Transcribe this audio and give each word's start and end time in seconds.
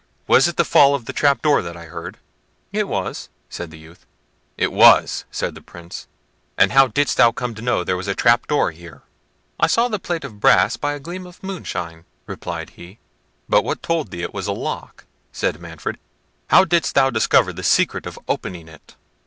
Was 0.25 0.47
it 0.47 0.57
the 0.57 0.65
fall 0.65 0.95
of 0.95 1.05
the 1.05 1.13
trap 1.13 1.43
door 1.43 1.61
that 1.61 1.77
I 1.77 1.85
heard?" 1.85 2.17
"It 2.73 2.87
was," 2.87 3.29
said 3.49 3.69
the 3.69 3.77
youth. 3.77 4.07
"It 4.57 4.71
was!" 4.71 5.25
said 5.29 5.53
the 5.53 5.61
Prince; 5.61 6.07
"and 6.57 6.71
how 6.71 6.87
didst 6.87 7.17
thou 7.17 7.31
come 7.31 7.53
to 7.53 7.61
know 7.61 7.83
there 7.83 7.95
was 7.95 8.07
a 8.07 8.15
trap 8.15 8.47
door 8.47 8.71
here?" 8.71 9.03
"I 9.59 9.67
saw 9.67 9.89
the 9.89 9.99
plate 9.99 10.23
of 10.23 10.39
brass 10.39 10.75
by 10.75 10.93
a 10.93 10.99
gleam 10.99 11.27
of 11.27 11.43
moonshine," 11.43 12.05
replied 12.25 12.71
he. 12.71 12.97
"But 13.47 13.63
what 13.63 13.83
told 13.83 14.09
thee 14.09 14.23
it 14.23 14.33
was 14.33 14.47
a 14.47 14.53
lock?" 14.53 15.05
said 15.31 15.61
Manfred. 15.61 15.99
"How 16.47 16.65
didst 16.65 16.95
thou 16.95 17.11
discover 17.11 17.53
the 17.53 17.61
secret 17.61 18.07
of 18.07 18.17
opening 18.27 18.67
it?" 18.69 18.95